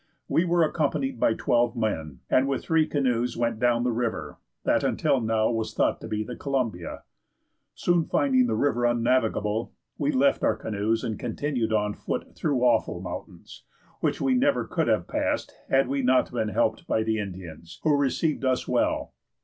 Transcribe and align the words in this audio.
We 0.27 0.45
were 0.45 0.63
accompanied 0.63 1.19
by 1.19 1.35
twelve 1.35 1.75
men, 1.77 2.21
and 2.27 2.47
with 2.47 2.63
three 2.63 2.87
canoes 2.87 3.37
went 3.37 3.59
down 3.59 3.83
the 3.83 3.91
river, 3.91 4.39
that 4.63 4.83
until 4.83 5.21
now 5.21 5.51
was 5.51 5.75
thought 5.75 6.01
to 6.01 6.07
be 6.07 6.23
the 6.23 6.35
Columbia. 6.35 7.03
Soon 7.75 8.05
finding 8.05 8.47
the 8.47 8.55
river 8.55 8.83
unnavigable, 8.83 9.73
we 9.99 10.11
left 10.11 10.41
our 10.43 10.55
canoes 10.55 11.03
and 11.03 11.19
continued 11.19 11.71
on 11.71 11.93
foot 11.93 12.33
through 12.33 12.63
awful 12.63 12.99
mountains, 12.99 13.61
which 13.99 14.19
we 14.19 14.33
never 14.33 14.65
could 14.65 14.87
have 14.87 15.07
passed 15.07 15.53
had 15.69 15.87
we 15.87 16.01
not 16.01 16.31
been 16.31 16.49
helped 16.49 16.87
by 16.87 17.03
the 17.03 17.19
Indians, 17.19 17.79
who 17.83 17.95
received 17.95 18.43
us 18.43 18.67
well. 18.67 19.13